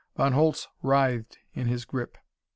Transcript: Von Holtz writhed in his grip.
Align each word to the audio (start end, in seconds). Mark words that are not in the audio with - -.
Von 0.15 0.33
Holtz 0.33 0.67
writhed 0.81 1.37
in 1.53 1.67
his 1.67 1.85
grip. 1.85 2.17